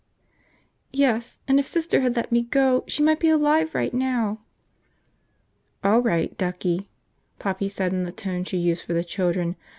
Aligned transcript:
""Yes, 0.91 1.37
and 1.47 1.59
if 1.59 1.67
Sister 1.67 2.01
had 2.01 2.15
let 2.15 2.31
me 2.31 2.41
go, 2.41 2.83
she 2.87 3.03
might 3.03 3.19
be 3.19 3.29
alive 3.29 3.75
right 3.75 3.93
now!" 3.93 4.39
"All 5.83 5.99
right, 6.01 6.35
ducky," 6.39 6.89
Poppy 7.37 7.69
said 7.69 7.93
in 7.93 8.05
the 8.05 8.11
tone 8.11 8.43
she 8.43 8.57
used 8.57 8.83
for 8.83 8.93
the 8.93 9.03
children. 9.03 9.55